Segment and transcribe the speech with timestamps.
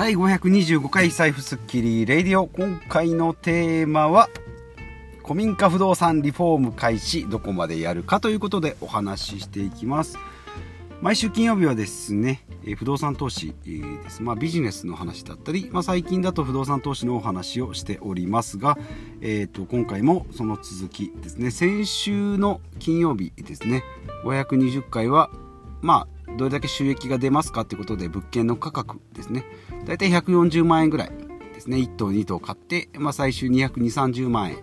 [0.00, 2.46] 第525回財布スッキリレイディオ。
[2.46, 4.30] 今回のテーマは
[5.22, 10.16] 古民家不動産リフォーム開始どこまでやるかということでお話ししていきます。
[11.02, 12.40] 毎週金曜日はですね
[12.78, 18.78] 不動産投資です、まあ、ビジネスの話だったり、まあ、最近だと不動産投資のお話をしておりますが、
[19.20, 21.50] えー、と今回もその続きですね。
[21.50, 23.84] 先週の金曜日ですね。
[24.24, 25.28] 520回は
[25.82, 29.44] まあどれだけ収益が出ますかということで物件の価格ですね。
[29.86, 31.10] 大体140万円ぐらい
[31.54, 31.76] ですね。
[31.78, 34.58] 1棟2棟買って、まあ、最終22030万円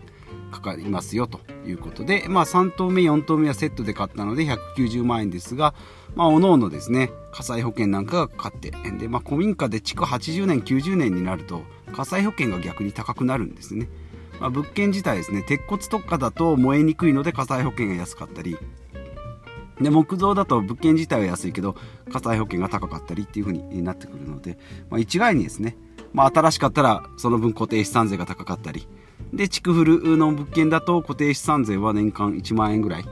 [0.51, 5.73] かかりますよということで、まあ、3棟目4棟目はセットで買ったので190万円ですが、
[6.15, 11.63] まあ、おのおのですね火災保険なんかがかかってで、まあ、古民家で築80年90年になると
[11.93, 13.89] 火災保険が逆に高くなるんですね、
[14.39, 18.57] まあ、物件自体ですね鉄骨特化だと燃えにくいので火災保険が安かったり
[19.81, 21.75] で木造だと物件自体は安いけど
[22.11, 24.57] 火災保険が高かったりっていう風になってくるので、
[24.89, 25.77] まあ、一概にですね、
[26.13, 28.87] まあ、新しかったらその分固定資産税が高かったり
[29.33, 33.05] で築古の物件だと固定資産税は年間1万円ぐらい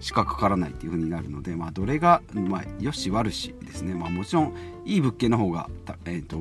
[0.00, 5.68] しかかからないっていう風になるので、まあ、どれが、まあ、よし悪しですね、まあ、もちろんいい物件の方が
[6.04, 6.38] えーと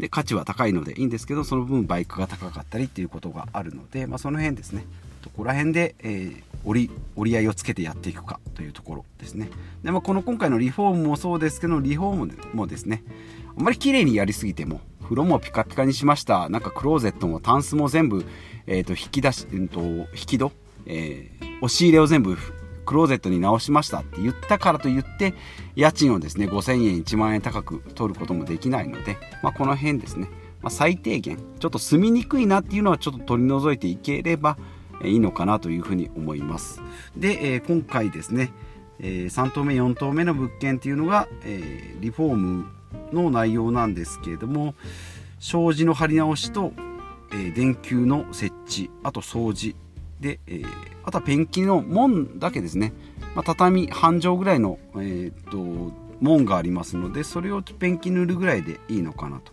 [0.00, 4.86] で価値は高いのでいいんですけどその分バイクが高かったりっていうことがあるので、まあ、その辺ですね。
[5.22, 9.50] どこら辺で、えー、折り折り合いをつけてやっていくかというところですね。
[9.82, 13.02] で、まあ、この今回のリフォームもそうですけどリフォームもですね
[13.56, 16.48] あんまり綺麗にやりすぎても風呂もピカピカにしました。
[16.48, 18.24] なんかクローゼットもタンスも全部、
[18.66, 20.52] えー、と引き出し、えー、と引き戸、
[20.86, 22.36] えー、押し入れを全部
[22.86, 24.00] クローゼットに直しました。
[24.00, 25.34] って言ったからといって
[25.74, 30.28] 家賃をですね5000円1万円高く取ることもできないので、まあ、この辺ですね、
[30.60, 34.56] まあ、最低限ちょっと住みにくいなっていうのはちょっと取り除いていければ
[35.04, 36.82] いいのかなというふうに思います。
[37.16, 38.52] で、え、今回ですね、
[38.98, 42.66] え、3棟目4棟目の物件っていうのが、え、リフォーム
[43.12, 44.74] の内容なんですけれども
[45.38, 46.72] 障子の張り直しと、
[47.32, 49.74] え、電球の設置あと掃除
[50.20, 50.62] で、え、
[51.04, 52.92] あとはペンキの門だけですね、
[53.34, 59.52] まあ、畳半畳ぐらいの、えー、っと門がありますのでそれをペンキ塗るぐらいでいいのかなと。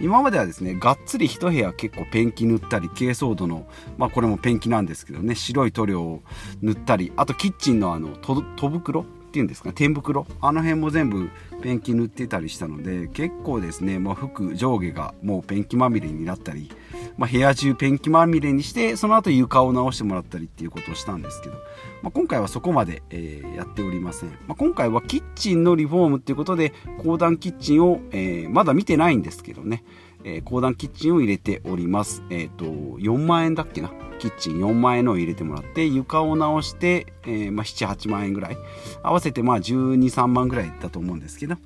[0.00, 3.66] 今まではですねがっつり一部屋結構ペンキ塗ったり珪藻土の
[3.96, 6.22] まあこれもペンキなんですけどね白い塗料を
[6.62, 8.34] 塗ったりあとキッチンのあの戸
[8.68, 10.26] 袋っていうんですか天袋？
[10.40, 11.30] あの辺も全部
[11.62, 16.70] ペンキ塗ってたりしたので結構ですね、まあ、服上下がもうペンキまみれになったり、
[17.16, 21.54] まあ、部屋中ペンキまみれにしてその後床を直してもらったりっていうことをしたんですけど、
[22.02, 26.72] まあ、今回はそこまで、えー、やっておりません、まあ、今回はキッチンのリフォームっていうことで
[27.02, 29.84] 公団キッチンを、えー、まだ見てないんですけどね、
[30.24, 32.22] えー、公団キッチンを入れております。
[32.30, 34.07] えっ、と4万円だっけな？
[34.18, 38.56] キッチン4万円のを入れてもらって床を直して、えー、まあ、78万円ぐらい。
[39.02, 41.56] 合わせてまあ123万ぐらいだと思うんですけど。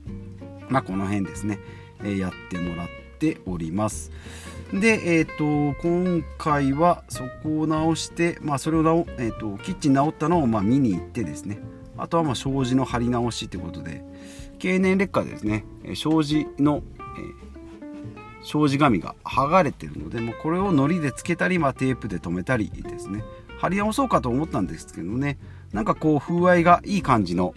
[0.68, 1.58] まあこの辺ですね、
[2.00, 4.10] えー、やってもらっております。
[4.72, 11.58] で、えっ、ー、と今回はそこを直して、まあ、それを直、えーと、キッチン直ったのをまあ見に行ってですね。
[11.98, 14.02] あとはまあ障子の張り直しということで。
[14.62, 15.64] 経年劣化ですね。
[15.96, 16.84] 障子の、
[18.44, 23.24] 障子紙が剥がれてるのでもうこれを糊でつけたり、まあ、テープで留めたりですね。
[23.58, 25.38] 貼り直そうかと思ったんですけどね。
[25.72, 27.54] なんかこう風合いがいい感じの、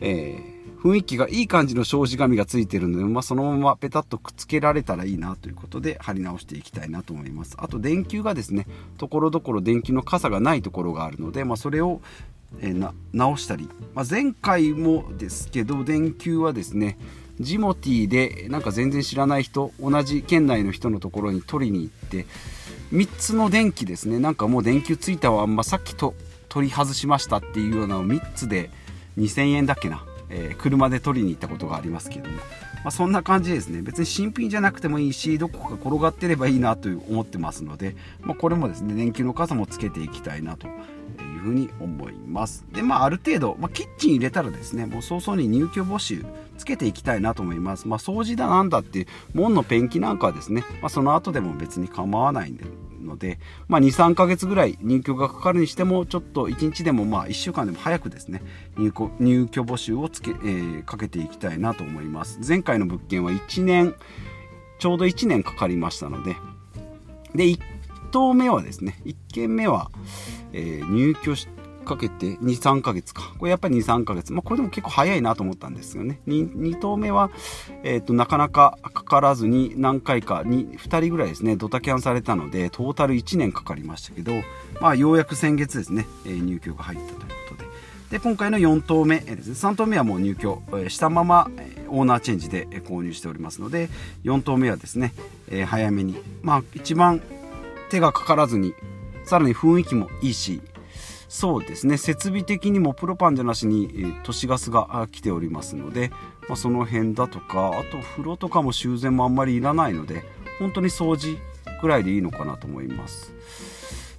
[0.00, 7.56] えー、雰囲気がいい感じの障子紙がついてるので、まあ、そのままペタッとくっつけられたらいいなということで貼り直していきたいなと思います。
[7.58, 8.66] あと電球がですね
[8.98, 12.00] ところどころ電球の傘がないところがあるので、まあ、それを
[12.60, 16.98] えー、直したり、まあ、前回もですけど電球はですね
[17.40, 22.26] ジモティーでなんか全然知らない人同じ県内の人のところに取りに行って
[22.92, 24.18] 3つの電気ですね。
[24.18, 26.14] なんかもう電球ついたわ、ま、さっきと
[26.48, 28.70] 取り外しましたっていうようなのを3つで
[29.18, 32.42] 2000円だっけな、えー、車で取りに行ったことがありますけども、ま
[32.86, 33.80] あ、そんな感じですね。
[33.80, 40.74] 別に新品じゃなくてもいいしどこか転がってればいいなと思ってますので、まあ、これもですね電球の傘もつけていきたいなという
[41.40, 42.66] ふうに思います。
[42.72, 46.24] でまあある程度、まあ、キッチン入れたらですねもう早々に入居募集
[46.58, 47.88] つけていきたいなと思います。
[47.88, 52.64] まあ掃除だなんだって門のペンキなんかはですね、まあ、その後でも別に構わないんで
[53.02, 53.38] ので、
[53.68, 58.42] まあ、23ヶ月ぐらい入居がかかるにしてもちょっと1日でもまあ1週間でも早くですね
[58.78, 62.38] 入居入居募集をつけ、えー、かけていきたいなと思います。
[62.46, 63.94] 前回の物件は1年
[64.78, 66.36] ちょうど1年かかりましたので
[67.34, 67.58] で1
[68.10, 69.90] 棟目はですね1軒目は、
[70.52, 73.34] えー、入居してかけて23ヶ月か。
[73.38, 76.20] これやっぱり23ヶ月、まあ、これでも結構早いなと思ったんですよね。
[76.26, 77.30] 2, 2頭目は、
[77.82, 84.32] えーと、なかなかかからずに何回か 2, 2人ぐらいですねドタキャンされたのでトータル1年かかりましたけど、
[84.80, 87.26] まあ、ようやく先月ですね、えー、入居が入ったというこ
[87.56, 87.70] とで、
[88.10, 89.54] で今回の4棟目ですね。
[89.54, 91.50] 3棟目はもう入居えしたまま
[91.88, 93.88] オーナーチェンジで購入しておりますので
[94.24, 95.12] 4棟目はですね
[95.50, 96.16] え早めに。
[96.42, 97.22] まあ一番
[97.90, 98.74] 手がかからずに
[99.24, 100.62] さらに雰囲気もいいし
[101.32, 101.96] そうですね。
[101.96, 106.10] 設備的にもプロパンじゃなしに都市ガスが来ておりますので、
[106.46, 110.24] まあ、その辺だとかあと風呂とかも修繕もあんまりいらないので
[110.58, 111.38] 本当に掃除
[111.80, 113.32] ぐらいでいいのかなと思います。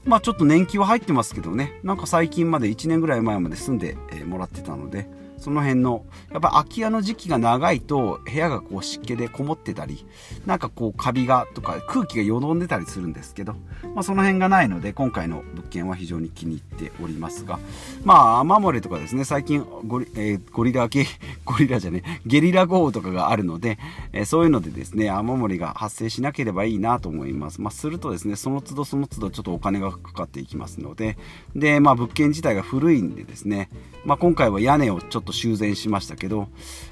[0.06, 1.80] まあちょっと年季は入ってますけどね。
[1.84, 3.96] なんか最近まで1年ぐらい前まで住んで
[4.26, 5.08] もらってたので
[5.44, 10.06] その辺のやっぱ空き家の時期が長いと部屋がこう湿気でこもってたり
[10.46, 13.54] なんかこうカビがとか空気がよどんでたりするんですけど、
[13.94, 17.60] まあ、その辺がないので今回の物件は非常に気に入っておりますが
[18.06, 21.06] まあ雨漏れとかですね最近ゴリ,、えー、ゴリラゲ
[21.44, 23.78] ゴリラじゃねゲリラ豪雨とかがあるので、
[24.14, 31.18] えー、そういうのでですね雨漏りが発生しなければいいなと思います、まあ、するとですねその都度その都度ちょっとお金がかかっていきますので
[31.54, 33.70] で、まあ、物件自体が古いんでですね、
[34.06, 36.48] まあ、今回は屋根をちょっと修繕しましたけど、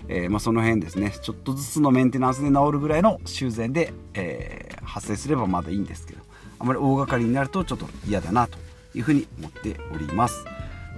[0.07, 1.13] えー、まあ、その辺ですね。
[1.21, 6.21] ちょっとずつのメンテナンスで治るぐらいの修繕で、えー、発生すればまだいいんですけど
[6.59, 8.57] あまり大掛かりになるとちょっと嫌だなと
[8.93, 10.45] いうふうに思っております。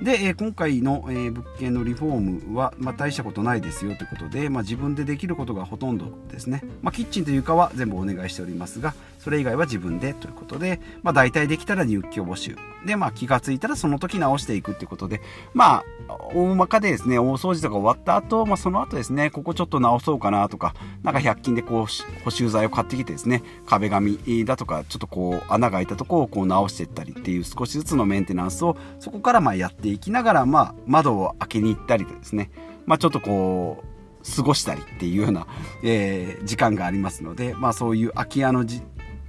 [0.01, 2.19] で、え、今回の、え物件のリフォー
[2.51, 12.57] ムは、まあ、大したことないですよということで、まあ、自分でできることがほとんどですね、まあ、キッチンと床は全部お願いしておりますがそれ以外は自分でということで、まあ、大体できたら入居募集。
[12.85, 15.21] で、まあ、気がついたらその時直していくっていうことで
[15.53, 21.85] まあ大まかでですね大掃除とか終わった後、まあその後ですねここちょっと直そうかなとかなんか100均でこう
[22.25, 32.51] 補修剤を買ってきてですね壁紙だとかちょっとこう穴が開いたとこをこう直していったりっていう少しずつのメンテナンスをそこからまあやっていきながら、まあ、窓を開けに行ったりとですね、
[32.85, 33.93] まあ、ちょっとこう
[34.35, 35.47] 過ごしたりっていうような、
[35.83, 38.65] えー、時間がありますので、まあ、そういう空き家の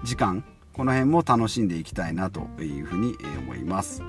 [0.05, 4.03] 時間この辺も楽しんでいきたいなというふうに思います。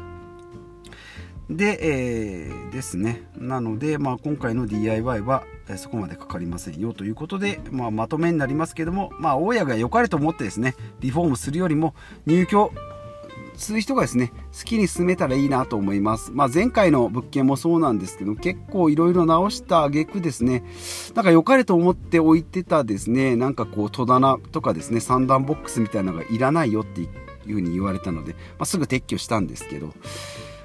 [1.50, 1.78] で、
[2.48, 3.24] えー、ですね。
[3.38, 5.44] なので、まあ、今回の DIY は
[5.78, 11.94] そこまでかかりませんよということで、まあ、まとめになりますけども、まあ、大家が良かれと思ってですね、リフォームするよりも
[12.26, 12.72] 入居
[13.64, 20.64] する人がですね好きに進めたらいいなと思います、まあ、前回の物件もそうなんですけど結構いろいろ直した挙句ですね。
[21.14, 29.94] なんか良かれと思って置いてたですねなんかこう戸棚とかですね三段ボックスみたいなのがいらないよっていうふうに言われたので、まあ、すぐ撤去したんですけど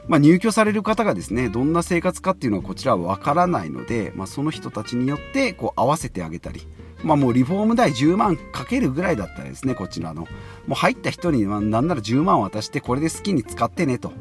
[0.09, 6.67] まあ、入居される方がですねどんな生活かっていうのはこちらはわからないので、まあ、その人たちによってこう合わせてあげたり
[7.03, 10.23] まあもうリフォーム代10万かけるぐらいだったらですね、こちらの。
[10.23, 10.29] も
[10.71, 14.13] う入った人にはなんなら10万渡してこれで好きに使ってねと。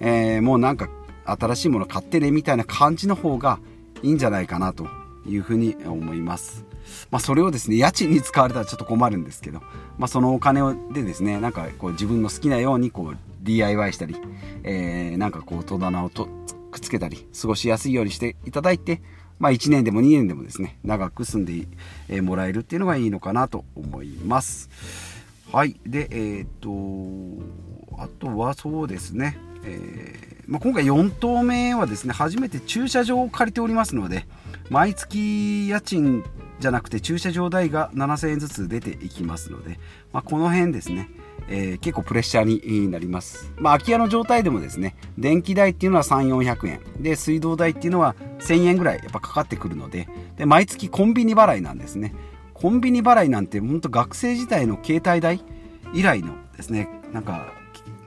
[0.00, 0.88] えー、もうなんか
[1.24, 3.60] 新しいもの買ってねみたいな感じの方が
[4.02, 4.88] いいんじゃないかなと
[5.26, 6.64] いうふうに思います。
[7.10, 9.60] まあそれをですね、家賃に使われたらちょっと困るんですけど、
[9.98, 10.60] まあそのお金
[10.92, 14.16] でですね、なんかこう自分の好きなようにこう DIY したり、
[14.64, 16.28] えー、なんかこう戸棚をと
[16.70, 19.02] くっつけたり、過ごしやすいようにしていただいて、
[19.42, 21.66] まあ、1年でも2年でもですね長く住んで
[22.20, 24.70] もらえるっていうのがいいのかなと思います。
[25.50, 25.80] はい。
[25.84, 27.42] でえー、と
[28.00, 34.26] あとはそうですね、えー、まあ、今回4棟目はですね初めて駐車場を借りておりますので
[34.70, 36.22] 毎月家賃
[36.60, 39.80] じゃなくて駐車場代が7000円ずつ出ていきますので、
[40.12, 41.10] まあ、この辺ですね。
[41.48, 43.52] えー、結構プレッシャーになります。
[43.58, 46.80] まあ、空き家の状態でもですね、電気代っていうのは3、400円。
[47.00, 52.14] で、水道代っていうのは1000円ぐらいやっぱかかってくるので、で、毎月コンビニ払いなんですね。
[52.54, 55.44] コンビニ払いなんて本当学生時代の携帯代
[55.94, 57.52] 以来のですね、なんか、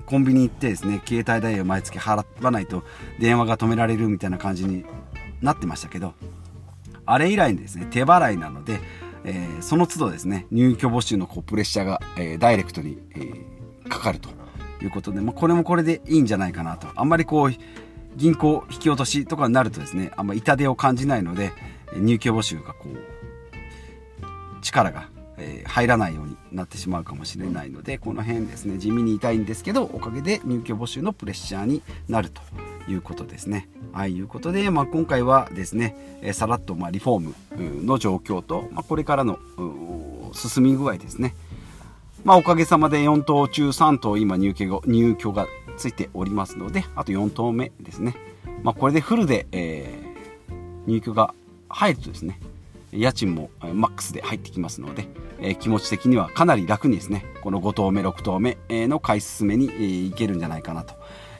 [0.05, 2.83] コンビニ行ってですね、携帯代を毎月払わないと
[3.19, 4.85] 電話が止められるみたいな感じに
[5.41, 6.13] なってましたけど、
[7.05, 8.79] あれ以来ですね、手払いなので、
[9.25, 14.29] えー、その都度ですね入居募集のこうプレッシャーが、えー、ダイレクトに、えー、かかると
[14.81, 16.87] いうことで、まあ、これもこれでいいんじゃないかなと。
[16.95, 17.51] あんまりこう
[18.15, 21.51] 銀行引き落としとかになるとですねあんま痛手を感じないので
[21.97, 32.41] 入居募集がこう力が、えー、入らないようになってしまうかもしれないのでこの辺ですね地味に痛いんですけどおかげで入居募集のプレッシャーになると。
[32.87, 33.67] いうことですね。
[33.93, 39.39] はい、いうことで、まあ、今回はですね、えさらっとまリフォームの状況と、まあ、これからの
[40.33, 41.35] 進み具合ですね。
[42.23, 48.15] まあ、おかげさまで4棟中3棟今入居入居がついておりますので、あと4棟目ですね。
[48.63, 51.33] まあ、これでフルで、えー、入居が
[51.69, 52.39] 入るとですね、
[52.91, 55.07] 家賃もマックスで入ってきますので、
[55.39, 60.95] えー、気持ち的にはかなり楽にですね、この5棟目、6棟目の買い進めに、えー、いけるんじゃないかなと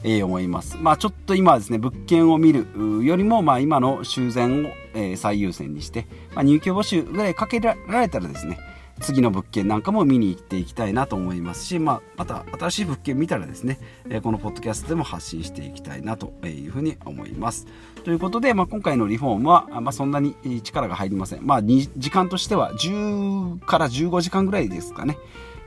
[0.06, 0.78] えー、思います。
[0.78, 2.68] まあちょっと今はですね、物件を見る
[3.04, 8.60] よりも、まあ今の修繕を、えー、最優先にして、まあ、入居募集ぐらいかけられたらですね、
[9.02, 17.66] 次の物件なんかも見に行っていきたいなと思いますし、まあ、また新しい物件見たらですね、えこのポッドキャストでも発信していきたいなというふうに思います。
[18.04, 21.46] ということで、まあ、今回のリフォームは、まあ、そんなに力が入りません。
[21.46, 25.18] まあ、時間としては10から15時間ぐらいですかね。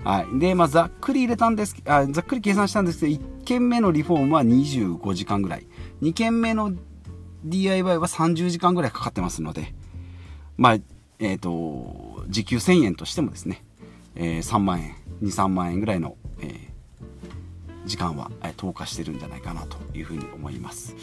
[0.05, 0.39] はい。
[0.39, 5.67] で、まあ、ざっくり入れたんですあ、ざっくり計算したんですけど、1件目のリフォームは25時間ぐらい。
[6.03, 6.73] 2件目の
[7.45, 9.75] DIY は30時間ぐらいかかってますので、
[10.57, 10.73] まあ、
[11.19, 13.65] えっ、ー、と、時給1000円としてもですね、
[14.15, 16.69] えー、3万円、2、3万円ぐらいの、えー、
[17.87, 20.95] 時間は、え投下してるんじゃないかなというふうに思います。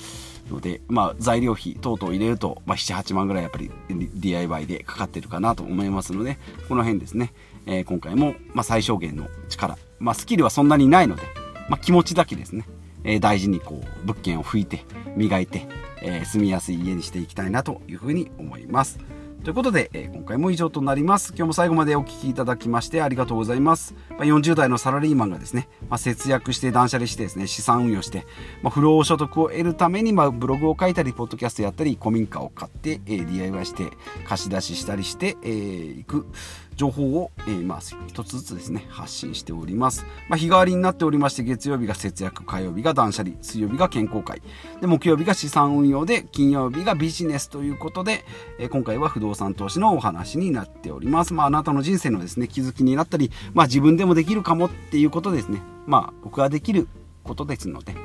[0.49, 6.37] ので、まあ、材料費等々入れると、まあ、7、8万ぐらいやっぱり DIY でかかってるかなと思いますので、
[6.67, 7.33] この辺ですね、
[7.65, 11.23] えー、今回も、まあ、最小限の力、まあ、スキルはそんなにないので、
[11.69, 12.67] まあ、気持ちだけですね、
[13.03, 14.83] えー、大事にこう、物件を拭いて、
[15.15, 15.67] 磨いて、
[16.01, 18.99] えー、住みやすい家にしていきたいなというふうに思います。
[19.45, 21.29] ということで、えー、今回も以上となります。
[21.37, 23.93] 今日も最後までお聴きいただきましてありがとうございます。
[24.09, 28.25] まあ、40代のサラリーマンがですね、まあ、節約して断捨離してですね、資産運用して、
[28.63, 33.91] まあ、不労所得を得るために、まあ、ブログを書いたり、ポッドキャストやったり、古民家を買って、えー、DIY して、
[34.27, 36.25] 貸し出ししたりして、えー、いく。
[36.75, 40.05] 情報を、えー、まあ、一つずつですね、発信しております。
[40.27, 44.41] まあ、日替わりになっておりまして、月曜日が節約、火曜日が断捨離、水曜日が健康会、
[44.81, 48.25] で、木曜日が資産運用で、金曜日がビジネスということで、
[48.59, 51.33] えー、今回は不動産投資のお話になっております。
[51.33, 55.61] まあ、あなたの人生のですね、気づきになったり、まあ、自分でもできるかもっていうことですね。
[55.85, 56.87] まあ、僕はできる
[57.23, 57.95] ことですので、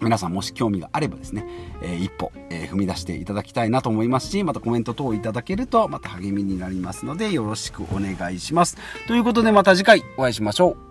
[0.00, 1.46] 皆さんもし興味があればですね、
[1.82, 8.76] えー、一歩、えー、踏み出していただきたいなと思いますし、またコメント等いただけるとまた励みになりますのでよろしくお願いします。
[9.06, 10.85] ということでまた次回お会いしましょう。